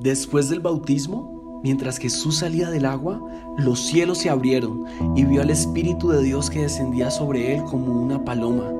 Después 0.00 0.50
del 0.50 0.60
bautismo, 0.60 1.60
mientras 1.64 1.96
Jesús 1.96 2.38
salía 2.38 2.68
del 2.68 2.84
agua, 2.84 3.18
los 3.56 3.80
cielos 3.80 4.18
se 4.18 4.28
abrieron 4.28 4.84
y 5.16 5.24
vio 5.24 5.40
al 5.40 5.48
Espíritu 5.48 6.10
de 6.10 6.22
Dios 6.22 6.50
que 6.50 6.62
descendía 6.62 7.10
sobre 7.10 7.54
él 7.54 7.64
como 7.64 8.02
una 8.02 8.22
paloma. 8.22 8.70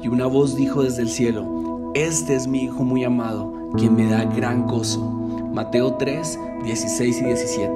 Y 0.00 0.06
una 0.06 0.26
voz 0.26 0.54
dijo 0.54 0.84
desde 0.84 1.02
el 1.02 1.08
cielo, 1.08 1.90
Este 1.94 2.36
es 2.36 2.46
mi 2.46 2.64
Hijo 2.64 2.84
muy 2.84 3.02
amado, 3.02 3.52
quien 3.76 3.96
me 3.96 4.06
da 4.06 4.24
gran 4.24 4.66
gozo. 4.68 5.00
Mateo 5.52 5.94
3, 5.94 6.38
16 6.64 7.18
y 7.20 7.24
17. 7.24 7.72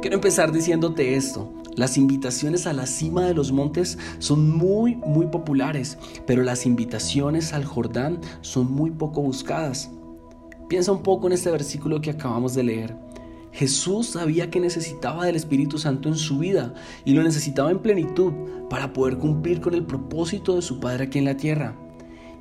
Quiero 0.00 0.14
empezar 0.14 0.52
diciéndote 0.52 1.16
esto. 1.16 1.52
Las 1.74 1.96
invitaciones 1.96 2.68
a 2.68 2.72
la 2.72 2.86
cima 2.86 3.22
de 3.22 3.34
los 3.34 3.50
montes 3.50 3.98
son 4.20 4.56
muy, 4.56 4.94
muy 4.94 5.26
populares, 5.26 5.98
pero 6.26 6.44
las 6.44 6.64
invitaciones 6.64 7.52
al 7.52 7.64
Jordán 7.64 8.20
son 8.40 8.72
muy 8.72 8.90
poco 8.92 9.20
buscadas. 9.20 9.90
Piensa 10.68 10.92
un 10.92 11.02
poco 11.02 11.26
en 11.26 11.32
este 11.32 11.50
versículo 11.50 12.00
que 12.00 12.10
acabamos 12.10 12.54
de 12.54 12.62
leer. 12.62 12.96
Jesús 13.52 14.08
sabía 14.08 14.50
que 14.50 14.60
necesitaba 14.60 15.24
del 15.24 15.34
Espíritu 15.34 15.78
Santo 15.78 16.08
en 16.08 16.16
su 16.16 16.38
vida 16.38 16.74
y 17.06 17.14
lo 17.14 17.22
necesitaba 17.22 17.70
en 17.70 17.78
plenitud 17.78 18.32
para 18.68 18.92
poder 18.92 19.16
cumplir 19.16 19.62
con 19.62 19.72
el 19.72 19.84
propósito 19.84 20.56
de 20.56 20.62
su 20.62 20.78
Padre 20.78 21.04
aquí 21.04 21.18
en 21.18 21.24
la 21.24 21.38
tierra. 21.38 21.74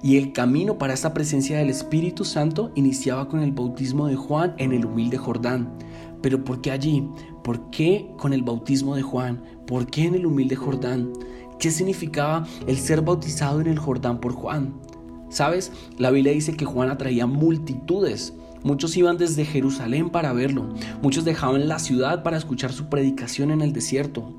Y 0.04 0.18
el 0.18 0.34
camino 0.34 0.78
para 0.78 0.94
esta 0.94 1.14
presencia 1.14 1.58
del 1.58 1.70
Espíritu 1.70 2.26
Santo 2.26 2.72
iniciaba 2.76 3.30
con 3.30 3.40
el 3.40 3.54
bautismo 3.54 4.08
de 4.08 4.16
Juan 4.16 4.54
en 4.58 4.74
el 4.74 4.86
humilde 4.86 5.18
Jordán. 5.18 5.74
Pero 6.22 6.44
¿por 6.44 6.62
qué 6.62 6.72
allí? 6.72 7.10
¿Por 7.44 7.70
qué 7.70 8.12
con 8.18 8.34
el 8.34 8.44
bautismo 8.44 8.96
de 8.96 9.02
Juan? 9.02 9.42
¿Por 9.66 9.88
qué 9.88 10.04
en 10.04 10.16
el 10.16 10.26
humilde 10.26 10.56
Jordán? 10.56 11.14
¿Qué 11.60 11.72
significaba 11.72 12.46
el 12.68 12.78
ser 12.78 13.02
bautizado 13.02 13.62
en 13.62 13.68
el 13.68 13.80
Jordán 13.80 14.20
por 14.20 14.34
Juan? 14.34 14.76
¿Sabes? 15.38 15.72
La 16.00 16.10
Biblia 16.10 16.34
dice 16.34 16.58
que 16.58 16.66
Juan 16.66 16.90
atraía 16.90 17.28
multitudes. 17.28 18.34
Muchos 18.64 18.98
iban 18.98 19.20
desde 19.20 19.46
Jerusalén 19.46 20.10
para 20.10 20.34
verlo. 20.34 20.74
Muchos 21.04 21.26
dejaban 21.26 21.68
la 21.68 21.78
ciudad 21.78 22.24
para 22.24 22.38
escuchar 22.38 22.74
su 22.74 22.90
predicación 22.90 23.52
en 23.52 23.62
el 23.62 23.72
desierto. 23.72 24.34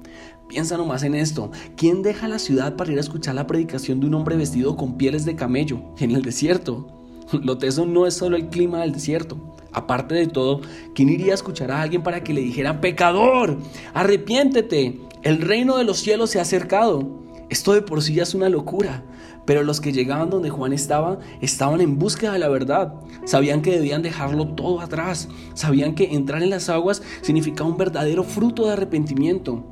Piensa 0.48 0.77
nomás 0.77 1.05
en 1.05 1.14
esto. 1.14 1.53
¿Quién 1.77 2.03
deja 2.03 2.27
la 2.27 2.41
ciudad 2.41 2.75
para 2.75 2.91
ir 2.91 2.98
a 2.98 3.03
escuchar 3.03 3.36
la 3.36 3.47
predicación 3.47 4.00
de 4.00 4.08
un 4.08 4.14
hombre 4.14 4.34
vestido 4.36 4.77
con 4.77 4.98
pieles 4.98 5.25
de 5.25 5.36
camello 5.36 5.83
en 6.00 6.11
el 6.11 6.23
desierto? 6.23 6.89
Lo 7.33 7.58
teso 7.58 7.86
no 7.86 8.05
es 8.05 8.14
solo 8.14 8.36
el 8.36 8.48
clima 8.48 8.80
del 8.80 8.91
desierto. 8.91 9.55
Aparte 9.70 10.17
de 10.17 10.27
todo, 10.27 10.62
¿quién 10.97 11.11
iría 11.11 11.30
a 11.30 11.36
escuchar 11.36 11.70
a 11.70 11.80
alguien 11.80 12.03
para 12.03 12.25
que 12.25 12.34
le 12.34 12.41
dijera, 12.41 12.80
pecador, 12.80 13.56
arrepiéntete, 13.95 14.98
el 15.23 15.42
reino 15.42 15.77
de 15.77 15.84
los 15.84 16.01
cielos 16.01 16.30
se 16.30 16.41
ha 16.41 16.42
acercado? 16.42 17.28
Esto 17.51 17.73
de 17.73 17.83
por 17.83 18.03
sí 18.03 18.14
ya 18.14 18.25
es 18.25 18.34
una 18.34 18.48
locura. 18.48 19.05
Pero 19.49 19.63
los 19.63 19.81
que 19.81 19.93
llegaban 19.93 20.29
donde 20.29 20.51
Juan 20.51 20.75
estaba 20.75 21.21
estaban 21.41 21.81
en 21.81 21.99
búsqueda 21.99 22.35
de 22.35 22.39
la 22.39 22.51
verdad. 22.51 22.93
Sabían 23.25 23.63
que 23.63 23.71
debían 23.71 24.03
dejarlo 24.03 24.49
todo 24.49 24.83
atrás. 24.83 25.31
Sabían 25.55 25.95
que 25.95 26.15
entrar 26.15 26.43
en 26.43 26.51
las 26.51 26.69
aguas 26.69 27.01
significaba 27.23 27.71
un 27.71 27.79
verdadero 27.79 28.25
fruto 28.25 28.67
de 28.67 28.75
arrepentimiento. 28.75 29.65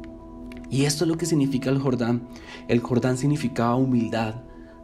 Y 0.71 0.87
esto 0.87 1.05
es 1.05 1.09
lo 1.09 1.19
que 1.19 1.27
significa 1.27 1.69
el 1.69 1.79
Jordán. 1.79 2.27
El 2.69 2.81
Jordán 2.81 3.19
significaba 3.19 3.77
humildad, 3.77 4.37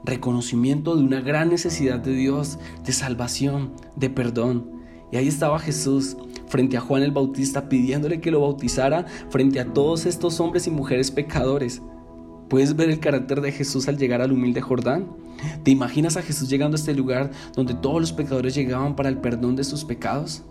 reconocimiento 0.05 0.95
de 0.95 1.05
una 1.05 1.23
gran 1.23 1.49
necesidad 1.49 1.99
de 1.99 2.13
Dios, 2.13 2.59
de 2.85 2.93
salvación, 2.93 3.73
de 3.97 4.11
perdón. 4.11 4.73
Y 5.11 5.17
ahí 5.17 5.27
estaba 5.27 5.59
Jesús 5.59 6.19
frente 6.49 6.77
a 6.77 6.83
Juan 6.83 7.03
el 7.03 7.13
Bautista 7.13 7.71
pidiéndole 7.71 8.21
que 8.21 8.31
lo 8.31 8.43
bautizara 8.43 9.07
frente 9.31 9.59
a 9.59 9.73
todos 9.73 10.05
estos 10.05 10.39
hombres 10.39 10.67
y 10.67 10.71
mujeres 10.71 11.11
pecadores. 11.11 11.81
¿Puedes 12.53 12.77
ver 12.77 12.91
el 12.91 13.01
carácter 13.01 13.41
de 13.41 13.51
Jesús 13.51 13.89
al 13.89 13.97
llegar 13.97 14.21
al 14.21 14.31
humilde 14.31 14.61
Jordán? 14.61 15.07
¿Te 15.63 15.71
imaginas 15.71 16.19
a 16.19 16.23
Jesús 16.23 16.51
llegando 16.51 16.75
a 16.75 16.79
este 16.79 16.93
lugar 16.93 17.31
donde 17.57 17.73
todos 17.73 17.99
los 17.99 18.13
pecadores 18.13 18.55
llegaban 18.55 18.95
para 18.95 19.09
el 19.09 19.17
perdón 19.17 19.57
de 19.57 19.65
sus 19.65 19.87
pecados? 19.87 20.43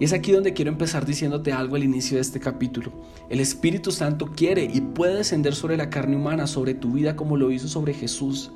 Y 0.00 0.06
es 0.06 0.14
aquí 0.14 0.32
donde 0.32 0.54
quiero 0.54 0.70
empezar 0.70 1.04
diciéndote 1.04 1.52
algo 1.52 1.76
al 1.76 1.84
inicio 1.84 2.16
de 2.16 2.22
este 2.22 2.40
capítulo. 2.40 2.90
El 3.28 3.40
Espíritu 3.40 3.92
Santo 3.92 4.32
quiere 4.34 4.64
y 4.64 4.80
puede 4.80 5.16
descender 5.16 5.54
sobre 5.54 5.76
la 5.76 5.90
carne 5.90 6.16
humana, 6.16 6.46
sobre 6.46 6.72
tu 6.72 6.92
vida 6.92 7.16
como 7.16 7.36
lo 7.36 7.50
hizo 7.50 7.68
sobre 7.68 7.92
Jesús. 7.92 8.50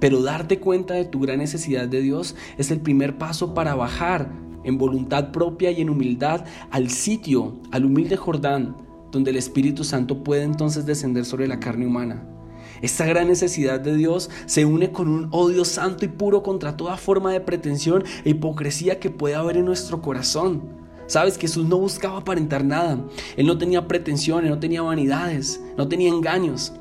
Pero 0.00 0.20
darte 0.20 0.58
cuenta 0.58 0.94
de 0.94 1.04
tu 1.04 1.20
gran 1.20 1.38
necesidad 1.38 1.86
de 1.86 2.00
Dios 2.00 2.34
es 2.58 2.72
el 2.72 2.80
primer 2.80 3.16
paso 3.16 3.54
para 3.54 3.76
bajar 3.76 4.32
en 4.64 4.76
voluntad 4.76 5.30
propia 5.30 5.70
y 5.70 5.82
en 5.82 5.88
humildad 5.88 6.46
al 6.72 6.90
sitio, 6.90 7.60
al 7.70 7.84
humilde 7.84 8.16
Jordán, 8.16 8.74
donde 9.14 9.30
el 9.30 9.36
Espíritu 9.36 9.84
Santo 9.84 10.22
puede 10.22 10.42
entonces 10.42 10.84
descender 10.84 11.24
sobre 11.24 11.48
la 11.48 11.58
carne 11.58 11.86
humana. 11.86 12.22
Esta 12.82 13.06
gran 13.06 13.28
necesidad 13.28 13.80
de 13.80 13.96
Dios 13.96 14.28
se 14.44 14.66
une 14.66 14.92
con 14.92 15.08
un 15.08 15.28
odio 15.30 15.64
santo 15.64 16.04
y 16.04 16.08
puro 16.08 16.42
contra 16.42 16.76
toda 16.76 16.98
forma 16.98 17.32
de 17.32 17.40
pretensión 17.40 18.04
e 18.24 18.30
hipocresía 18.30 19.00
que 19.00 19.10
puede 19.10 19.36
haber 19.36 19.56
en 19.56 19.64
nuestro 19.64 20.02
corazón. 20.02 20.62
Sabes, 21.06 21.38
Jesús 21.38 21.66
no 21.66 21.78
buscaba 21.78 22.18
aparentar 22.18 22.64
nada. 22.64 22.98
Él 23.36 23.46
no 23.46 23.56
tenía 23.56 23.88
pretensiones, 23.88 24.50
no 24.50 24.58
tenía 24.58 24.82
vanidades, 24.82 25.62
no 25.76 25.88
tenía 25.88 26.08
engaños. 26.08 26.72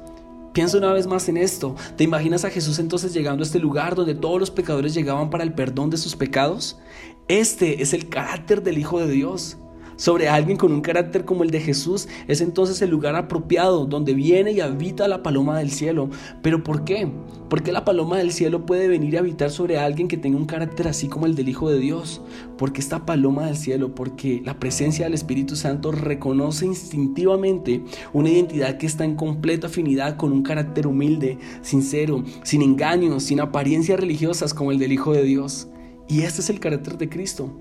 Piensa 0.54 0.78
una 0.78 0.94
vez 0.94 1.08
más 1.08 1.28
en 1.30 1.38
esto. 1.38 1.76
¿Te 1.96 2.04
imaginas 2.04 2.46
a 2.46 2.50
Jesús 2.50 2.80
entonces 2.80 3.14
llegando 3.14 3.44
a 3.44 3.46
este 3.46 3.60
lugar 3.60 3.96
donde 3.96 4.16
todos 4.16 4.40
los 4.40 4.52
pecadores 4.52 4.94
llegaban 4.94 5.30
para 5.30 5.44
el 5.44 5.54
perdón 5.54 5.90
de 5.90 5.98
sus 5.98 6.16
pecados? 6.16 6.80
Este 7.28 7.82
es 7.82 7.94
el 7.94 8.10
carácter 8.10 8.62
del 8.64 8.78
Hijo 8.78 9.00
de 9.00 9.12
Dios 9.12 9.58
sobre 9.96 10.30
alguien 10.30 10.58
con 10.58 10.72
un 10.72 10.82
carácter 10.82 11.26
como 11.26 11.44
el 11.44 11.52
de 11.52 11.60
Jesús, 11.60 12.08
es 12.28 12.42
entonces 12.42 12.82
el 12.82 12.90
lugar 12.90 13.16
apropiado 13.16 13.86
donde 13.86 14.14
viene 14.14 14.52
y 14.52 14.60
habita 14.60 15.08
la 15.08 15.24
paloma 15.24 15.58
del 15.58 15.72
cielo. 15.72 16.10
¿Pero 16.42 16.64
por 16.64 16.84
qué? 16.84 17.08
Porque 17.50 17.72
la 17.72 17.86
paloma 17.86 18.18
del 18.18 18.32
cielo 18.32 18.66
puede 18.66 18.88
venir 18.88 19.16
a 19.16 19.20
habitar 19.20 19.52
sobre 19.52 19.78
alguien 19.78 20.08
que 20.08 20.18
tenga 20.18 20.38
un 20.38 20.46
carácter 20.46 20.88
así 20.88 21.08
como 21.08 21.26
el 21.26 21.36
del 21.36 21.50
Hijo 21.50 21.70
de 21.70 21.80
Dios. 21.80 22.22
Porque 22.58 22.82
esta 22.82 23.06
paloma 23.06 23.46
del 23.46 23.58
cielo, 23.58 23.94
porque 23.94 24.42
la 24.44 24.60
presencia 24.60 25.06
del 25.06 25.14
Espíritu 25.14 25.56
Santo 25.56 25.92
reconoce 25.92 26.66
instintivamente 26.66 27.84
una 28.12 28.30
identidad 28.30 28.78
que 28.78 28.88
está 28.88 29.06
en 29.06 29.16
completa 29.16 29.68
afinidad 29.68 30.18
con 30.18 30.32
un 30.32 30.44
carácter 30.44 30.88
humilde, 30.88 31.38
sincero, 31.62 32.24
sin 32.44 32.62
engaños, 32.62 33.24
sin 33.24 33.40
apariencias 33.40 34.00
religiosas 34.00 34.54
como 34.54 34.72
el 34.72 34.80
del 34.80 34.94
Hijo 34.94 35.14
de 35.14 35.24
Dios. 35.24 35.68
Y 36.08 36.22
este 36.22 36.42
es 36.42 36.50
el 36.50 36.60
carácter 36.60 36.98
de 36.98 37.10
Cristo. 37.10 37.52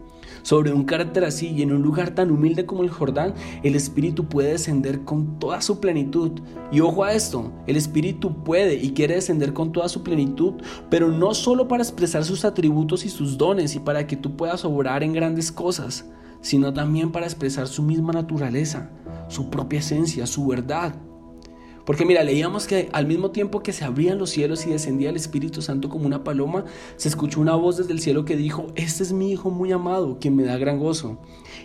Sobre 0.42 0.72
un 0.72 0.84
carácter 0.84 1.24
así 1.24 1.48
y 1.48 1.62
en 1.62 1.72
un 1.72 1.82
lugar 1.82 2.10
tan 2.10 2.30
humilde 2.30 2.66
como 2.66 2.82
el 2.82 2.90
Jordán, 2.90 3.34
el 3.62 3.76
Espíritu 3.76 4.26
puede 4.26 4.52
descender 4.52 5.04
con 5.04 5.38
toda 5.38 5.60
su 5.60 5.80
plenitud. 5.80 6.32
Y 6.72 6.80
ojo 6.80 7.04
a 7.04 7.12
esto, 7.12 7.52
el 7.66 7.76
Espíritu 7.76 8.42
puede 8.42 8.74
y 8.74 8.92
quiere 8.92 9.14
descender 9.14 9.52
con 9.52 9.72
toda 9.72 9.88
su 9.88 10.02
plenitud, 10.02 10.54
pero 10.90 11.08
no 11.08 11.34
solo 11.34 11.68
para 11.68 11.82
expresar 11.82 12.24
sus 12.24 12.44
atributos 12.44 13.04
y 13.04 13.08
sus 13.08 13.38
dones 13.38 13.76
y 13.76 13.80
para 13.80 14.06
que 14.06 14.16
tú 14.16 14.36
puedas 14.36 14.64
obrar 14.64 15.02
en 15.02 15.12
grandes 15.12 15.52
cosas, 15.52 16.06
sino 16.40 16.72
también 16.72 17.12
para 17.12 17.26
expresar 17.26 17.68
su 17.68 17.82
misma 17.82 18.12
naturaleza, 18.12 18.90
su 19.28 19.48
propia 19.48 19.78
esencia, 19.78 20.26
su 20.26 20.46
verdad. 20.46 20.94
Porque 21.84 22.04
mira, 22.04 22.22
leíamos 22.22 22.66
que 22.66 22.88
al 22.92 23.06
mismo 23.06 23.32
tiempo 23.32 23.60
que 23.60 23.72
se 23.72 23.84
abrían 23.84 24.18
los 24.18 24.30
cielos 24.30 24.66
y 24.66 24.70
descendía 24.70 25.10
el 25.10 25.16
Espíritu 25.16 25.62
Santo 25.62 25.88
como 25.88 26.06
una 26.06 26.22
paloma, 26.22 26.64
se 26.96 27.08
escuchó 27.08 27.40
una 27.40 27.56
voz 27.56 27.76
desde 27.76 27.92
el 27.92 28.00
cielo 28.00 28.24
que 28.24 28.36
dijo, 28.36 28.68
este 28.76 29.02
es 29.02 29.12
mi 29.12 29.32
Hijo 29.32 29.50
muy 29.50 29.72
amado, 29.72 30.18
quien 30.20 30.36
me 30.36 30.44
da 30.44 30.58
gran 30.58 30.78
gozo. 30.78 31.18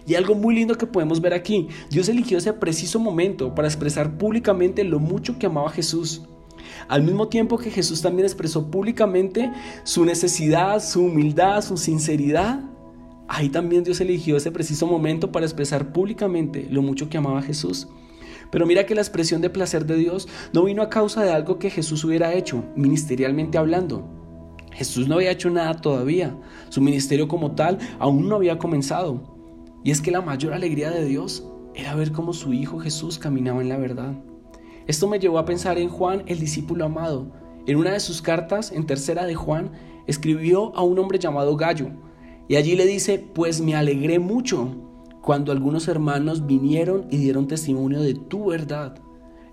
Y 0.08 0.16
algo 0.16 0.34
muy 0.34 0.56
lindo 0.56 0.76
que 0.76 0.88
podemos 0.88 1.22
ver 1.22 1.34
aquí, 1.34 1.68
Dios 1.92 2.10
eligió 2.10 2.38
ese 2.38 2.54
preciso 2.54 3.00
momento 3.00 3.54
para 3.54 3.68
expresar 3.68 4.18
públicamente 4.18 4.84
lo 4.84 5.00
mucho 5.00 5.38
que 5.38 5.46
amaba 5.46 5.68
a 5.68 5.74
Jesús. 5.74 6.24
Al 6.88 7.04
mismo 7.04 7.28
tiempo 7.28 7.58
que 7.58 7.70
Jesús 7.70 8.02
también 8.02 8.26
expresó 8.26 8.72
públicamente 8.72 9.52
su 9.84 10.06
necesidad, 10.06 10.82
su 10.82 11.04
humildad, 11.04 11.62
su 11.62 11.78
sinceridad, 11.78 12.62
ahí 13.28 13.50
también 13.50 13.84
Dios 13.84 14.00
eligió 14.02 14.38
ese 14.38 14.52
preciso 14.52 14.88
momento 14.88 15.32
para 15.32 15.46
expresar 15.46 15.92
públicamente 15.92 16.68
lo 16.70 16.82
mucho 16.82 17.10
que 17.10 17.18
amaba 17.18 17.40
a 17.40 17.44
Jesús. 17.44 17.88
Pero 18.52 18.66
mira 18.66 18.86
que 18.86 18.96
la 18.96 19.02
expresión 19.02 19.42
de 19.42 19.50
placer 19.50 19.86
de 19.86 19.96
Dios 19.96 20.28
no 20.54 20.64
vino 20.64 20.82
a 20.82 20.90
causa 20.90 21.24
de 21.24 21.32
algo 21.32 21.60
que 21.60 21.70
Jesús 21.70 22.04
hubiera 22.04 22.34
hecho, 22.34 22.64
ministerialmente 22.76 23.58
hablando. 23.58 24.08
Jesús 24.72 25.08
no 25.08 25.16
había 25.16 25.32
hecho 25.32 25.50
nada 25.50 25.74
todavía. 25.82 26.38
Su 26.70 26.82
ministerio 26.82 27.28
como 27.28 27.54
tal 27.54 27.80
aún 28.00 28.30
no 28.30 28.36
había 28.36 28.60
comenzado. 28.60 29.36
Y 29.84 29.92
es 29.92 30.02
que 30.02 30.12
la 30.12 30.22
mayor 30.22 30.54
alegría 30.54 30.92
de 30.92 31.06
Dios 31.06 31.48
era 31.74 31.96
ver 31.96 32.12
cómo 32.12 32.34
su 32.34 32.54
Hijo 32.54 32.80
Jesús 32.80 33.18
caminaba 33.18 33.62
en 33.62 33.70
la 33.70 33.78
verdad. 33.78 34.14
Esto 34.86 35.08
me 35.08 35.20
llevó 35.20 35.40
a 35.40 35.46
pensar 35.46 35.78
en 35.78 35.90
Juan, 35.90 36.24
el 36.28 36.40
discípulo 36.40 36.86
amado. 36.86 37.32
En 37.66 37.78
una 37.78 37.92
de 37.92 38.00
sus 38.00 38.22
cartas, 38.22 38.72
en 38.72 38.86
tercera 38.86 39.26
de 39.26 39.36
Juan, 39.36 39.72
escribió 40.08 40.76
a 40.76 40.84
un 40.84 40.98
hombre 41.00 41.20
llamado 41.20 41.58
Gallo. 41.58 41.90
Y 42.48 42.56
allí 42.56 42.76
le 42.76 42.86
dice, 42.86 43.20
pues 43.34 43.60
me 43.60 43.76
alegré 43.76 44.20
mucho 44.20 44.87
cuando 45.28 45.52
algunos 45.52 45.90
hermanos 45.90 46.48
vinieron 46.48 47.06
y 47.12 47.18
dieron 47.18 47.50
testimonio 47.50 48.02
de 48.02 48.14
tu 48.14 48.46
verdad. 48.46 48.98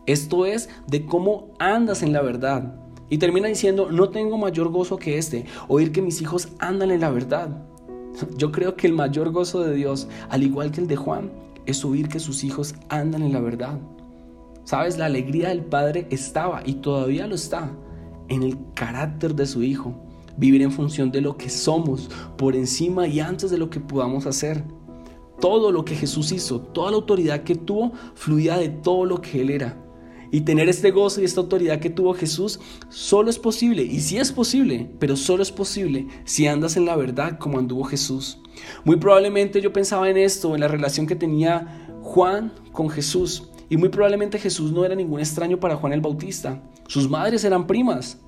Esto 0.07 0.47
es 0.47 0.69
de 0.87 1.05
cómo 1.05 1.49
andas 1.59 2.05
en 2.05 2.13
la 2.13 2.23
verdad. 2.23 2.77
Y 3.11 3.19
termina 3.19 3.49
diciendo, 3.49 3.91
no 3.91 4.11
tengo 4.11 4.39
mayor 4.39 4.69
gozo 4.69 4.99
que 4.99 5.19
este, 5.19 5.47
oír 5.67 5.91
que 5.91 6.01
mis 6.01 6.23
hijos 6.23 6.51
andan 6.61 6.93
en 6.93 7.01
la 7.01 7.11
verdad. 7.11 7.67
Yo 8.37 8.53
creo 8.53 8.77
que 8.77 8.87
el 8.87 8.93
mayor 8.93 9.33
gozo 9.33 9.63
de 9.63 9.75
Dios, 9.75 10.07
al 10.29 10.45
igual 10.45 10.71
que 10.71 10.81
el 10.81 10.87
de 10.87 10.95
Juan, 10.95 11.33
es 11.67 11.85
oír 11.85 12.07
que 12.07 12.21
sus 12.21 12.45
hijos 12.45 12.77
andan 12.89 13.25
en 13.25 13.33
la 13.33 13.41
verdad. 13.41 13.81
Sabes, 14.63 14.97
la 14.97 15.07
alegría 15.07 15.49
del 15.49 15.65
Padre 15.65 16.07
estaba 16.11 16.63
y 16.65 16.75
todavía 16.75 17.27
lo 17.27 17.35
está 17.35 17.73
en 18.29 18.45
el 18.45 18.57
carácter 18.75 19.35
de 19.35 19.47
su 19.47 19.65
Hijo. 19.65 19.93
vivir 20.37 20.63
en 20.63 20.71
función 20.71 21.11
de 21.11 21.21
lo 21.21 21.37
que 21.37 21.51
somos, 21.51 22.11
por 22.37 22.55
encima 22.55 23.09
y 23.09 23.19
antes 23.19 23.51
de 23.51 23.59
lo 23.59 23.71
que 23.71 23.81
podamos 23.81 24.27
hacer. 24.27 24.63
Todo 25.41 25.73
lo 25.73 25.85
que 25.85 25.97
Jesús 25.97 26.33
hizo, 26.33 26.61
toda 26.61 26.91
la 26.91 26.97
autoridad 26.97 27.43
que 27.43 27.55
tuvo, 27.55 27.93
fluía 28.15 28.57
de 28.57 28.69
todo 28.69 29.05
lo 29.05 29.21
que 29.21 29.41
Él 29.41 29.51
era. 29.51 29.81
Y 30.31 30.41
tener 30.41 30.69
este 30.69 30.91
gozo 30.91 31.21
y 31.21 31.25
esta 31.25 31.41
autoridad 31.41 31.79
que 31.79 31.91
tuvo 31.91 32.13
Jesús 32.15 32.59
solo 32.89 33.31
es 33.31 33.39
posible, 33.39 33.85
y 33.85 34.01
sí 34.01 34.19
es 34.19 34.33
posible, 34.33 34.91
pero 34.99 35.17
solo 35.17 35.43
es 35.43 35.53
posible 35.53 36.09
si 36.25 36.47
andas 36.47 36.77
en 36.77 36.87
la 36.87 36.97
verdad 36.97 37.39
como 37.39 37.59
anduvo 37.59 37.85
Jesús. 37.85 38.41
Muy 38.85 38.97
probablemente 38.97 39.61
yo 39.61 39.73
pensaba 39.73 40.11
en 40.11 40.17
esto, 40.17 40.55
en 40.55 40.61
la 40.61 40.69
relación 40.69 41.07
que 41.07 41.17
tenía 41.17 41.89
Juan 42.03 42.53
con 42.73 42.91
Jesús. 42.91 43.51
Y 43.69 43.77
muy 43.77 43.89
probablemente 43.89 44.39
Jesús 44.39 44.73
no 44.73 44.85
era 44.85 44.95
ningún 44.95 45.21
extraño 45.21 45.59
para 45.59 45.77
Juan 45.77 45.93
el 45.93 46.01
Bautista. 46.01 46.63
Sus 46.87 47.09
madres 47.09 47.45
eran 47.45 47.67
primas. 47.67 48.21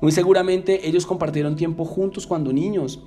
Muy 0.00 0.12
seguramente 0.12 0.86
ellos 0.86 1.06
compartieron 1.06 1.56
tiempo 1.56 1.84
juntos 1.84 2.26
cuando 2.26 2.52
niños. 2.52 3.02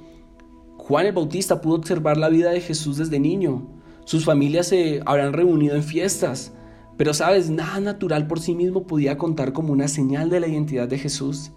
Juan 0.87 1.05
el 1.05 1.11
Bautista 1.11 1.59
pudo 1.59 1.75
observar 1.75 2.15
la 2.15 2.29
vida 2.29 2.51
de 2.51 2.61
Jesús 2.61 2.95
desde 2.95 3.19
niño. 3.19 3.67
Sus 4.05 4.23
familias 4.23 4.67
se 4.67 5.01
habrán 5.05 5.33
reunido 5.33 5.75
en 5.75 5.83
fiestas. 5.83 6.53
Pero 6.95 7.13
sabes, 7.13 7.49
nada 7.49 7.81
natural 7.81 8.25
por 8.25 8.39
sí 8.39 8.55
mismo 8.55 8.87
podía 8.87 9.17
contar 9.17 9.51
como 9.51 9.73
una 9.73 9.89
señal 9.89 10.29
de 10.29 10.39
la 10.39 10.47
identidad 10.47 10.87
de 10.87 10.97
Jesús. 10.97 11.51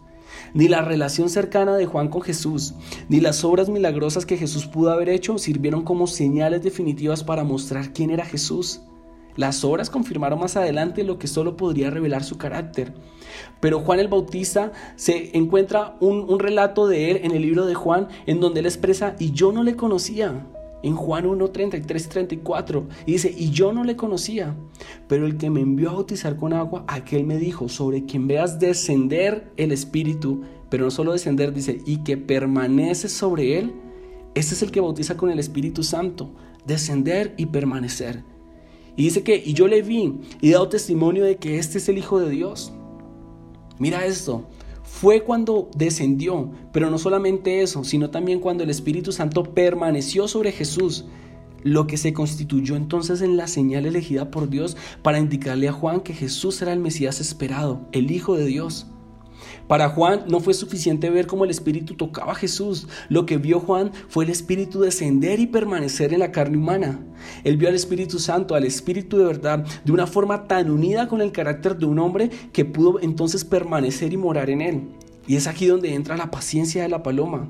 Ni 0.53 0.67
la 0.67 0.83
relación 0.83 1.31
cercana 1.31 1.77
de 1.77 1.87
Juan 1.87 2.09
con 2.09 2.23
Jesús, 2.23 2.75
ni 3.09 3.21
las 3.21 3.45
obras 3.45 3.69
milagrosas 3.69 4.27
que 4.27 4.37
Jesús 4.37 4.67
pudo 4.67 4.91
haber 4.91 5.09
hecho 5.09 5.39
sirvieron 5.39 5.85
como 5.85 6.09
señales 6.09 6.65
definitivas 6.65 7.23
para 7.23 7.45
mostrar 7.45 7.93
quién 7.93 8.11
era 8.11 8.25
Jesús. 8.25 8.81
Las 9.37 9.65
obras 9.65 9.91
confirmaron 9.91 10.41
más 10.41 10.57
adelante 10.57 11.05
lo 11.05 11.19
que 11.19 11.27
solo 11.27 11.57
podría 11.57 11.91
revelar 11.91 12.25
su 12.25 12.39
carácter. 12.39 12.93
Pero 13.61 13.81
Juan 13.81 14.01
el 14.01 14.09
Bautista 14.09 14.73
se 14.97 15.37
encuentra 15.37 15.97
un, 16.01 16.39
relato 16.39 16.87
de 16.87 17.11
él 17.11 17.21
en 17.23 17.33
el 17.33 17.43
libro 17.43 17.67
de 17.67 17.75
Juan 17.75 18.09
en 18.27 18.41
donde 18.41 18.61
él 18.61 18.67
expresa, 18.67 19.17
y 19.19 19.33
yo 19.33 19.53
no 19.53 19.63
le 19.63 19.77
conocía. 19.77 20.47
En 20.83 20.97
Juan 20.97 21.27
1, 21.27 21.51
33 21.51 22.07
y 22.07 22.09
34. 22.09 22.89
Y 23.05 23.13
dice, 23.13 23.35
y 23.37 23.51
yo 23.51 23.73
no 23.73 23.85
le 23.85 23.97
conocía, 23.97 24.57
pero 25.09 25.27
el 25.27 25.37
que 25.37 25.51
me 25.51 25.61
envió 25.61 25.91
a 25.91 25.93
bautizar 25.93 26.37
con 26.37 26.55
agua, 26.55 26.85
aquel 26.89 27.25
me 27.25 27.37
dijo, 27.37 27.69
sobre 27.69 28.07
quien 28.07 28.27
veas 28.27 28.59
descender 28.59 29.53
el 29.59 29.73
Espíritu, 29.73 30.41
pero 30.71 30.85
no 30.85 30.91
solo 30.91 31.13
descender, 31.13 31.53
dice, 31.53 31.83
y 31.85 31.99
que 31.99 32.17
permanece 32.17 33.11
sobre 33.11 33.59
él, 33.59 33.75
ese 34.35 34.55
es 34.55 34.63
el 34.63 34.71
que 34.71 34.81
bautiza 34.81 35.19
con 35.19 35.31
el 35.31 35.39
Espíritu 35.39 35.83
Santo, 35.83 36.31
descender 36.65 37.35
y 37.37 37.47
permanecer. 37.47 38.25
Y 38.97 39.05
dice 39.05 39.23
que, 39.23 39.43
y 39.45 39.53
yo 39.53 39.69
le 39.69 39.83
vi 39.83 40.21
y 40.41 40.51
he 40.51 40.53
dado 40.53 40.69
testimonio 40.69 41.25
de 41.25 41.37
que 41.37 41.59
este 41.59 41.79
es 41.79 41.89
el 41.89 41.99
Hijo 41.99 42.21
de 42.21 42.31
Dios. 42.31 42.73
Mira 43.79 44.05
esto, 44.05 44.47
fue 44.83 45.23
cuando 45.23 45.71
descendió, 45.75 46.51
pero 46.73 46.91
no 46.91 46.99
solamente 46.99 47.63
eso, 47.63 47.85
sino 47.85 48.11
también 48.11 48.41
cuando 48.41 48.65
el 48.65 48.71
Espíritu 48.71 49.13
Santo 49.13 49.45
permaneció 49.45 50.29
sobre 50.29 50.53
Jesús, 50.53 51.07
lo 51.63 51.87
que 51.87 51.97
se 51.97 52.13
constituyó 52.13 52.77
entonces 52.77 53.23
en 53.23 53.37
la 53.37 53.47
señal 53.47 53.87
elegida 53.87 54.31
por 54.31 54.51
Dios 54.51 54.77
para 55.03 55.19
indicarle 55.19 55.69
a 55.69 55.73
Juan 55.73 56.01
que 56.01 56.13
Jesús 56.13 56.61
era 56.61 56.73
el 56.73 56.81
Mesías 56.81 57.21
esperado, 57.21 57.89
el 57.93 58.11
Hijo 58.11 58.37
de 58.37 58.47
Dios. 58.47 58.87
Para 59.67 59.89
Juan 59.89 60.25
no 60.29 60.41
fue 60.41 60.55
suficiente 60.55 61.11
ver 61.11 61.27
cómo 61.27 61.45
el 61.45 61.51
Espíritu 61.51 61.95
tocaba 61.95 62.33
a 62.33 62.37
Jesús. 62.37 62.89
Lo 63.09 63.27
que 63.27 63.39
vio 63.39 63.61
Juan 63.61 63.93
fue 64.09 64.25
el 64.25 64.31
Espíritu 64.31 64.81
descender 64.81 65.41
y 65.41 65.47
permanecer 65.47 66.13
en 66.13 66.21
la 66.21 66.33
carne 66.33 66.59
humana. 66.59 67.01
Él 67.45 67.57
vio 67.57 67.69
al 67.69 67.75
Espíritu 67.75 68.19
Santo, 68.19 68.55
al 68.55 68.65
Espíritu 68.65 69.19
de 69.19 69.25
verdad, 69.25 69.65
de 69.85 69.93
una 69.93 70.07
forma 70.07 70.47
tan 70.47 70.71
unida 70.71 71.09
con 71.09 71.21
el 71.21 71.33
carácter 71.33 71.77
de 71.77 71.87
un 71.87 71.99
hombre 71.99 72.31
que 72.53 72.65
pudo 72.65 73.01
entonces 73.01 73.45
permanecer 73.45 74.13
y 74.13 74.17
morar 74.17 74.51
en 74.51 74.61
él. 74.61 74.89
Y 75.27 75.37
es 75.37 75.47
aquí 75.47 75.67
donde 75.67 75.95
entra 75.95 76.17
la 76.17 76.31
paciencia 76.31 76.83
de 76.83 76.89
la 76.89 77.03
paloma. 77.03 77.49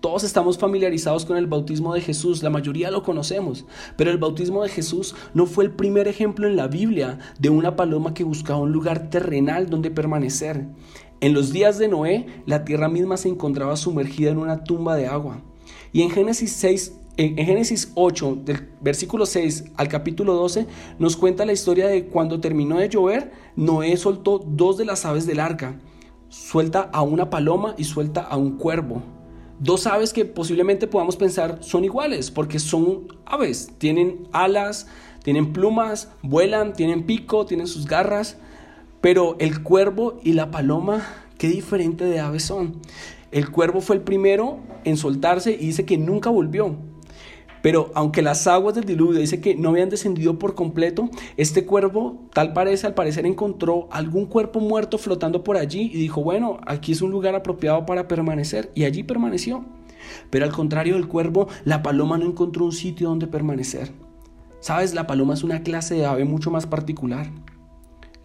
Todos 0.00 0.24
estamos 0.24 0.58
familiarizados 0.58 1.24
con 1.24 1.38
el 1.38 1.46
bautismo 1.46 1.94
de 1.94 2.02
Jesús, 2.02 2.42
la 2.42 2.50
mayoría 2.50 2.90
lo 2.90 3.02
conocemos, 3.02 3.64
pero 3.96 4.10
el 4.10 4.18
bautismo 4.18 4.62
de 4.62 4.68
Jesús 4.68 5.16
no 5.32 5.46
fue 5.46 5.64
el 5.64 5.72
primer 5.72 6.06
ejemplo 6.06 6.46
en 6.46 6.54
la 6.54 6.68
Biblia 6.68 7.18
de 7.40 7.48
una 7.48 7.74
paloma 7.74 8.12
que 8.12 8.22
buscaba 8.22 8.60
un 8.60 8.72
lugar 8.72 9.08
terrenal 9.08 9.70
donde 9.70 9.90
permanecer. 9.90 10.68
En 11.26 11.34
los 11.34 11.52
días 11.52 11.76
de 11.76 11.88
Noé, 11.88 12.24
la 12.46 12.64
tierra 12.64 12.88
misma 12.88 13.16
se 13.16 13.28
encontraba 13.28 13.76
sumergida 13.76 14.30
en 14.30 14.38
una 14.38 14.62
tumba 14.62 14.94
de 14.94 15.08
agua. 15.08 15.42
Y 15.92 16.02
en 16.02 16.10
Génesis 16.10 16.52
6, 16.52 16.92
en 17.16 17.36
Génesis 17.44 17.90
8, 17.96 18.42
del 18.44 18.68
versículo 18.80 19.26
6 19.26 19.72
al 19.76 19.88
capítulo 19.88 20.34
12, 20.34 20.68
nos 21.00 21.16
cuenta 21.16 21.44
la 21.44 21.52
historia 21.52 21.88
de 21.88 22.06
cuando 22.06 22.38
terminó 22.38 22.78
de 22.78 22.88
llover, 22.88 23.32
Noé 23.56 23.96
soltó 23.96 24.38
dos 24.38 24.76
de 24.76 24.84
las 24.84 25.04
aves 25.04 25.26
del 25.26 25.40
arca. 25.40 25.80
Suelta 26.28 26.88
a 26.92 27.02
una 27.02 27.28
paloma 27.28 27.74
y 27.76 27.82
suelta 27.82 28.20
a 28.20 28.36
un 28.36 28.56
cuervo. 28.56 29.02
Dos 29.58 29.88
aves 29.88 30.12
que 30.12 30.26
posiblemente 30.26 30.86
podamos 30.86 31.16
pensar 31.16 31.58
son 31.60 31.82
iguales, 31.82 32.30
porque 32.30 32.60
son 32.60 33.08
aves, 33.24 33.72
tienen 33.78 34.28
alas, 34.30 34.86
tienen 35.24 35.52
plumas, 35.52 36.08
vuelan, 36.22 36.72
tienen 36.72 37.04
pico, 37.04 37.46
tienen 37.46 37.66
sus 37.66 37.84
garras. 37.84 38.38
Pero 39.06 39.36
el 39.38 39.62
cuervo 39.62 40.18
y 40.24 40.32
la 40.32 40.50
paloma, 40.50 41.00
qué 41.38 41.46
diferente 41.46 42.04
de 42.04 42.18
aves 42.18 42.42
son. 42.42 42.80
El 43.30 43.52
cuervo 43.52 43.80
fue 43.80 43.94
el 43.94 44.02
primero 44.02 44.58
en 44.82 44.96
soltarse 44.96 45.52
y 45.52 45.66
dice 45.66 45.84
que 45.84 45.96
nunca 45.96 46.28
volvió. 46.28 46.74
Pero 47.62 47.92
aunque 47.94 48.20
las 48.20 48.48
aguas 48.48 48.74
del 48.74 48.84
diluvio 48.84 49.20
dice 49.20 49.40
que 49.40 49.54
no 49.54 49.68
habían 49.68 49.90
descendido 49.90 50.40
por 50.40 50.56
completo, 50.56 51.08
este 51.36 51.64
cuervo, 51.64 52.26
tal 52.32 52.52
parece, 52.52 52.88
al 52.88 52.94
parecer 52.94 53.26
encontró 53.26 53.86
algún 53.92 54.26
cuerpo 54.26 54.58
muerto 54.58 54.98
flotando 54.98 55.44
por 55.44 55.56
allí 55.56 55.82
y 55.82 55.98
dijo, 55.98 56.24
bueno, 56.24 56.58
aquí 56.66 56.90
es 56.90 57.00
un 57.00 57.12
lugar 57.12 57.36
apropiado 57.36 57.86
para 57.86 58.08
permanecer. 58.08 58.72
Y 58.74 58.86
allí 58.86 59.04
permaneció. 59.04 59.64
Pero 60.30 60.46
al 60.46 60.52
contrario 60.52 60.94
del 60.94 61.06
cuervo, 61.06 61.46
la 61.64 61.80
paloma 61.80 62.18
no 62.18 62.26
encontró 62.26 62.64
un 62.64 62.72
sitio 62.72 63.08
donde 63.08 63.28
permanecer. 63.28 63.92
Sabes, 64.58 64.94
la 64.94 65.06
paloma 65.06 65.34
es 65.34 65.44
una 65.44 65.62
clase 65.62 65.94
de 65.94 66.06
ave 66.06 66.24
mucho 66.24 66.50
más 66.50 66.66
particular. 66.66 67.30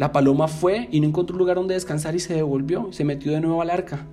La 0.01 0.11
paloma 0.11 0.47
fue 0.47 0.87
y 0.91 0.99
no 0.99 1.05
encontró 1.05 1.35
un 1.35 1.37
lugar 1.41 1.57
donde 1.57 1.75
descansar 1.75 2.15
y 2.15 2.19
se 2.19 2.33
devolvió 2.33 2.87
y 2.89 2.93
se 2.93 3.03
metió 3.03 3.33
de 3.33 3.39
nuevo 3.39 3.61
al 3.61 3.69
arca. 3.69 4.07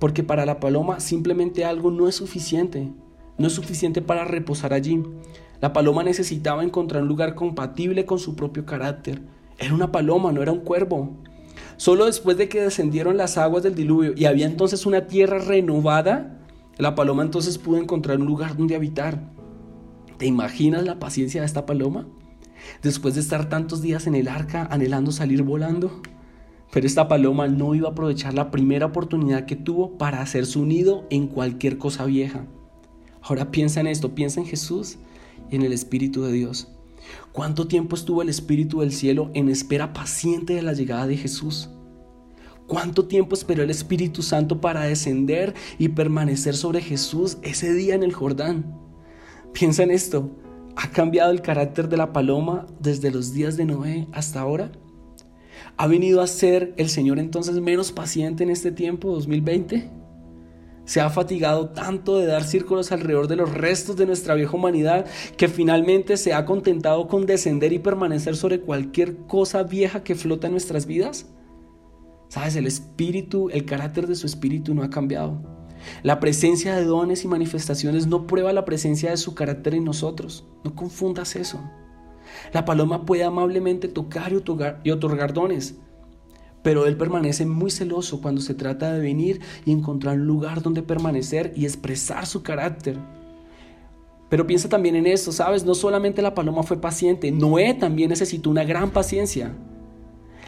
Porque 0.00 0.24
para 0.24 0.44
la 0.44 0.58
paloma 0.58 0.98
simplemente 0.98 1.64
algo 1.64 1.92
no 1.92 2.08
es 2.08 2.16
suficiente. 2.16 2.90
No 3.38 3.46
es 3.46 3.52
suficiente 3.52 4.02
para 4.02 4.24
reposar 4.24 4.72
allí. 4.72 5.04
La 5.60 5.72
paloma 5.72 6.02
necesitaba 6.02 6.64
encontrar 6.64 7.02
un 7.02 7.08
lugar 7.08 7.36
compatible 7.36 8.06
con 8.06 8.18
su 8.18 8.34
propio 8.34 8.66
carácter. 8.66 9.22
Era 9.56 9.72
una 9.72 9.92
paloma, 9.92 10.32
no 10.32 10.42
era 10.42 10.50
un 10.50 10.62
cuervo. 10.62 11.12
Solo 11.76 12.06
después 12.06 12.36
de 12.36 12.48
que 12.48 12.62
descendieron 12.62 13.16
las 13.16 13.38
aguas 13.38 13.62
del 13.62 13.76
diluvio 13.76 14.14
y 14.16 14.24
había 14.24 14.46
entonces 14.46 14.84
una 14.84 15.06
tierra 15.06 15.38
renovada, 15.38 16.40
la 16.76 16.96
paloma 16.96 17.22
entonces 17.22 17.58
pudo 17.58 17.76
encontrar 17.76 18.18
un 18.18 18.26
lugar 18.26 18.56
donde 18.56 18.74
habitar. 18.74 19.30
¿Te 20.18 20.26
imaginas 20.26 20.82
la 20.82 20.98
paciencia 20.98 21.42
de 21.42 21.46
esta 21.46 21.66
paloma? 21.66 22.08
Después 22.82 23.14
de 23.14 23.20
estar 23.20 23.48
tantos 23.48 23.82
días 23.82 24.06
en 24.06 24.14
el 24.14 24.28
arca 24.28 24.68
anhelando 24.70 25.12
salir 25.12 25.42
volando. 25.42 26.02
Pero 26.72 26.86
esta 26.86 27.06
paloma 27.08 27.46
no 27.46 27.74
iba 27.74 27.88
a 27.88 27.92
aprovechar 27.92 28.34
la 28.34 28.50
primera 28.50 28.86
oportunidad 28.86 29.46
que 29.46 29.56
tuvo 29.56 29.96
para 29.96 30.20
hacer 30.20 30.46
su 30.46 30.66
nido 30.66 31.06
en 31.10 31.28
cualquier 31.28 31.78
cosa 31.78 32.04
vieja. 32.04 32.46
Ahora 33.22 33.50
piensa 33.50 33.80
en 33.80 33.86
esto, 33.86 34.14
piensa 34.14 34.40
en 34.40 34.46
Jesús 34.46 34.98
y 35.50 35.56
en 35.56 35.62
el 35.62 35.72
Espíritu 35.72 36.22
de 36.22 36.32
Dios. 36.32 36.68
¿Cuánto 37.32 37.68
tiempo 37.68 37.96
estuvo 37.96 38.22
el 38.22 38.28
Espíritu 38.28 38.80
del 38.80 38.92
cielo 38.92 39.30
en 39.34 39.48
espera 39.48 39.92
paciente 39.92 40.54
de 40.54 40.62
la 40.62 40.72
llegada 40.72 41.06
de 41.06 41.16
Jesús? 41.16 41.70
¿Cuánto 42.66 43.06
tiempo 43.06 43.34
esperó 43.34 43.62
el 43.62 43.70
Espíritu 43.70 44.22
Santo 44.22 44.60
para 44.60 44.84
descender 44.84 45.54
y 45.78 45.88
permanecer 45.88 46.56
sobre 46.56 46.80
Jesús 46.80 47.38
ese 47.42 47.72
día 47.74 47.94
en 47.94 48.02
el 48.02 48.12
Jordán? 48.12 48.78
Piensa 49.52 49.82
en 49.82 49.90
esto. 49.90 50.30
¿Ha 50.76 50.90
cambiado 50.90 51.30
el 51.30 51.42
carácter 51.42 51.88
de 51.88 51.96
la 51.96 52.12
paloma 52.12 52.66
desde 52.80 53.10
los 53.10 53.32
días 53.32 53.56
de 53.56 53.64
Noé 53.64 54.08
hasta 54.12 54.40
ahora? 54.40 54.72
¿Ha 55.76 55.86
venido 55.86 56.20
a 56.20 56.26
ser 56.26 56.74
el 56.76 56.88
Señor 56.88 57.18
entonces 57.18 57.60
menos 57.60 57.92
paciente 57.92 58.42
en 58.42 58.50
este 58.50 58.72
tiempo 58.72 59.10
2020? 59.12 59.90
Se 60.84 61.00
ha 61.00 61.08
fatigado 61.10 61.70
tanto 61.70 62.18
de 62.18 62.26
dar 62.26 62.44
círculos 62.44 62.92
alrededor 62.92 63.28
de 63.28 63.36
los 63.36 63.52
restos 63.52 63.96
de 63.96 64.06
nuestra 64.06 64.34
vieja 64.34 64.56
humanidad 64.56 65.06
que 65.36 65.48
finalmente 65.48 66.16
se 66.16 66.34
ha 66.34 66.44
contentado 66.44 67.08
con 67.08 67.24
descender 67.24 67.72
y 67.72 67.78
permanecer 67.78 68.36
sobre 68.36 68.60
cualquier 68.60 69.16
cosa 69.26 69.62
vieja 69.62 70.02
que 70.02 70.14
flota 70.14 70.48
en 70.48 70.52
nuestras 70.52 70.86
vidas. 70.86 71.26
Sabes, 72.28 72.56
el 72.56 72.66
espíritu, 72.66 73.48
el 73.50 73.64
carácter 73.64 74.06
de 74.06 74.16
su 74.16 74.26
espíritu 74.26 74.74
no 74.74 74.82
ha 74.82 74.90
cambiado. 74.90 75.40
La 76.02 76.20
presencia 76.20 76.74
de 76.76 76.84
dones 76.84 77.24
y 77.24 77.28
manifestaciones 77.28 78.06
no 78.06 78.26
prueba 78.26 78.52
la 78.52 78.64
presencia 78.64 79.10
de 79.10 79.16
su 79.16 79.34
carácter 79.34 79.74
en 79.74 79.84
nosotros. 79.84 80.44
No 80.64 80.74
confundas 80.74 81.36
eso. 81.36 81.60
La 82.52 82.64
paloma 82.64 83.04
puede 83.04 83.24
amablemente 83.24 83.88
tocar 83.88 84.32
y 84.32 84.90
otorgar, 84.90 85.32
dones, 85.32 85.76
pero 86.62 86.86
él 86.86 86.96
permanece 86.96 87.46
muy 87.46 87.70
celoso 87.70 88.20
cuando 88.20 88.40
se 88.40 88.54
trata 88.54 88.92
de 88.92 89.00
venir 89.00 89.40
y 89.64 89.72
encontrar 89.72 90.16
un 90.16 90.26
lugar 90.26 90.62
donde 90.62 90.82
permanecer 90.82 91.52
y 91.54 91.64
expresar 91.64 92.26
su 92.26 92.42
carácter. 92.42 92.98
Pero 94.30 94.46
piensa 94.46 94.68
también 94.68 94.96
en 94.96 95.06
esto, 95.06 95.30
¿sabes? 95.30 95.64
No 95.64 95.74
solamente 95.74 96.22
la 96.22 96.34
paloma 96.34 96.62
fue 96.62 96.80
paciente, 96.80 97.30
Noé 97.30 97.74
también 97.74 98.08
necesitó 98.08 98.50
una 98.50 98.64
gran 98.64 98.90
paciencia. 98.90 99.54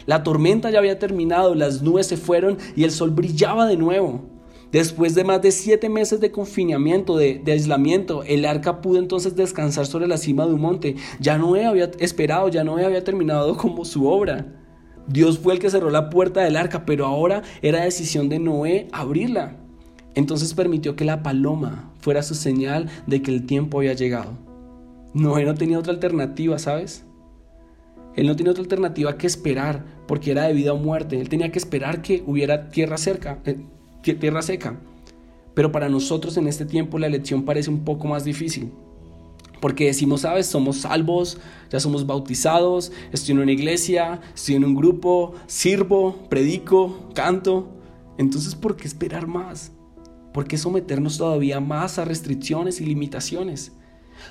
La 0.05 0.23
tormenta 0.23 0.71
ya 0.71 0.79
había 0.79 0.99
terminado, 0.99 1.53
las 1.53 1.81
nubes 1.81 2.07
se 2.07 2.17
fueron 2.17 2.57
y 2.75 2.83
el 2.83 2.91
sol 2.91 3.11
brillaba 3.11 3.67
de 3.67 3.77
nuevo. 3.77 4.36
Después 4.71 5.15
de 5.15 5.23
más 5.23 5.41
de 5.41 5.51
siete 5.51 5.87
meses 5.87 6.19
de 6.19 6.31
confinamiento, 6.31 7.17
de, 7.17 7.41
aislamiento, 7.47 8.23
el 8.23 8.45
arca 8.45 8.81
pudo 8.81 8.99
entonces 8.99 9.35
descansar 9.35 9.85
sobre 9.85 10.07
la 10.07 10.17
cima 10.17 10.45
de 10.45 10.53
un 10.53 10.61
monte. 10.61 10.95
Ya 11.19 11.37
Noé 11.37 11.65
había 11.65 11.89
esperado, 11.99 12.49
ya 12.49 12.63
Noé 12.63 12.85
había 12.85 13.03
terminado 13.03 13.55
como 13.57 13.85
su 13.85 14.07
obra. 14.07 14.53
Dios 15.07 15.39
fue 15.39 15.53
el 15.53 15.59
que 15.59 15.69
cerró 15.69 15.89
la 15.89 16.09
puerta 16.09 16.41
del 16.41 16.57
arca, 16.57 16.85
pero 16.85 17.05
ahora 17.05 17.43
era 17.61 17.83
decisión 17.83 18.27
de 18.27 18.39
Noé 18.39 18.89
abrirla. 18.91 19.55
Entonces 20.15 20.53
permitió 20.53 20.95
que 20.95 21.05
la 21.05 21.23
paloma 21.23 21.93
fuera 21.99 22.23
su 22.23 22.35
señal 22.35 22.89
de 23.05 23.21
que 23.21 23.31
el 23.31 23.45
tiempo 23.45 23.77
había 23.77 23.93
llegado. 23.93 24.31
Noé 25.13 25.45
no 25.45 25.55
tenía 25.55 25.79
otra 25.79 25.93
alternativa, 25.93 26.59
¿sabes? 26.59 27.05
Él 28.15 28.27
no 28.27 28.35
tenía 28.35 28.51
otra 28.51 28.63
alternativa 28.63 29.17
que 29.17 29.27
esperar, 29.27 29.85
porque 30.07 30.31
era 30.31 30.43
de 30.43 30.53
vida 30.53 30.73
o 30.73 30.77
muerte. 30.77 31.21
Él 31.21 31.29
tenía 31.29 31.51
que 31.51 31.59
esperar 31.59 32.01
que 32.01 32.23
hubiera 32.25 32.69
tierra 32.69 32.97
cerca, 32.97 33.39
eh, 33.45 33.59
tierra 34.13 34.41
seca. 34.41 34.79
Pero 35.53 35.71
para 35.71 35.89
nosotros 35.89 36.37
en 36.37 36.47
este 36.47 36.65
tiempo 36.65 36.99
la 36.99 37.07
elección 37.07 37.43
parece 37.43 37.69
un 37.69 37.83
poco 37.83 38.07
más 38.07 38.23
difícil. 38.23 38.71
Porque 39.59 39.85
decimos, 39.85 40.21
sabes, 40.21 40.45
somos 40.45 40.77
salvos, 40.77 41.39
ya 41.71 41.79
somos 41.79 42.05
bautizados, 42.05 42.91
estoy 43.11 43.33
en 43.33 43.39
una 43.39 43.51
iglesia, 43.51 44.21
estoy 44.35 44.55
en 44.55 44.65
un 44.65 44.75
grupo, 44.75 45.33
sirvo, 45.47 46.27
predico, 46.29 47.09
canto. 47.15 47.69
Entonces, 48.19 48.53
¿por 48.53 48.75
qué 48.75 48.87
esperar 48.87 49.25
más? 49.25 49.71
¿Por 50.31 50.47
qué 50.47 50.57
someternos 50.57 51.17
todavía 51.17 51.59
más 51.59 51.97
a 51.97 52.05
restricciones 52.05 52.79
y 52.79 52.85
limitaciones? 52.85 53.71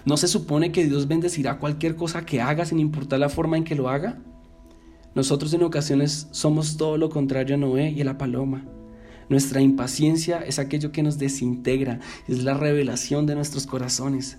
¿No 0.05 0.17
se 0.17 0.29
supone 0.29 0.71
que 0.71 0.85
Dios 0.85 1.09
bendecirá 1.09 1.59
cualquier 1.59 1.97
cosa 1.97 2.25
que 2.25 2.41
haga 2.41 2.65
sin 2.65 2.79
importar 2.79 3.19
la 3.19 3.29
forma 3.29 3.57
en 3.57 3.65
que 3.65 3.75
lo 3.75 3.89
haga? 3.89 4.23
Nosotros 5.17 5.53
en 5.55 5.63
ocasiones 5.63 6.29
somos 6.31 6.77
todo 6.77 6.99
lo 6.99 7.09
contrario 7.09 7.55
a 7.55 7.59
Noé 7.59 7.91
y 7.91 8.03
a 8.03 8.05
la 8.05 8.19
paloma. 8.19 8.65
Nuestra 9.29 9.61
impaciencia 9.61 10.39
es 10.39 10.59
aquello 10.59 10.93
que 10.93 11.03
nos 11.03 11.19
desintegra, 11.19 12.01
es 12.29 12.45
la 12.45 12.55
revelación 12.55 13.27
de 13.27 13.35
nuestros 13.35 13.67
corazones. 13.67 14.39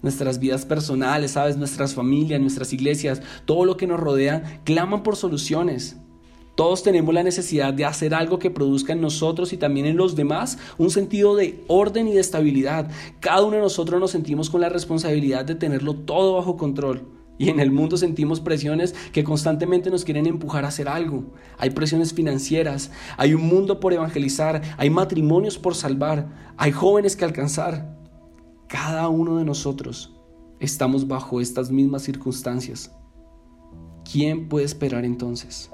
Nuestras 0.00 0.38
vidas 0.38 0.64
personales, 0.64 1.32
sabes, 1.32 1.56
nuestras 1.56 1.94
familias, 1.94 2.40
nuestras 2.40 2.72
iglesias, 2.72 3.22
todo 3.44 3.64
lo 3.64 3.76
que 3.76 3.86
nos 3.86 4.00
rodea, 4.00 4.60
claman 4.64 5.02
por 5.02 5.16
soluciones. 5.16 5.96
Todos 6.54 6.82
tenemos 6.82 7.14
la 7.14 7.22
necesidad 7.22 7.72
de 7.72 7.84
hacer 7.84 8.14
algo 8.14 8.38
que 8.38 8.50
produzca 8.50 8.92
en 8.92 9.00
nosotros 9.00 9.52
y 9.52 9.56
también 9.56 9.86
en 9.86 9.96
los 9.96 10.16
demás 10.16 10.58
un 10.76 10.90
sentido 10.90 11.36
de 11.36 11.62
orden 11.66 12.08
y 12.08 12.12
de 12.12 12.20
estabilidad. 12.20 12.90
Cada 13.20 13.42
uno 13.42 13.56
de 13.56 13.62
nosotros 13.62 14.00
nos 14.00 14.10
sentimos 14.10 14.50
con 14.50 14.60
la 14.60 14.68
responsabilidad 14.68 15.44
de 15.44 15.54
tenerlo 15.54 15.94
todo 15.94 16.34
bajo 16.36 16.56
control. 16.56 17.21
Y 17.38 17.48
en 17.48 17.60
el 17.60 17.70
mundo 17.70 17.96
sentimos 17.96 18.40
presiones 18.40 18.94
que 19.12 19.24
constantemente 19.24 19.90
nos 19.90 20.04
quieren 20.04 20.26
empujar 20.26 20.64
a 20.64 20.68
hacer 20.68 20.88
algo. 20.88 21.32
Hay 21.58 21.70
presiones 21.70 22.12
financieras, 22.12 22.90
hay 23.16 23.34
un 23.34 23.42
mundo 23.42 23.80
por 23.80 23.92
evangelizar, 23.92 24.62
hay 24.76 24.90
matrimonios 24.90 25.58
por 25.58 25.74
salvar, 25.74 26.28
hay 26.56 26.72
jóvenes 26.72 27.16
que 27.16 27.24
alcanzar. 27.24 27.96
Cada 28.68 29.08
uno 29.08 29.36
de 29.36 29.44
nosotros 29.44 30.14
estamos 30.60 31.08
bajo 31.08 31.40
estas 31.40 31.70
mismas 31.70 32.02
circunstancias. 32.02 32.94
¿Quién 34.10 34.48
puede 34.48 34.66
esperar 34.66 35.04
entonces? 35.04 35.70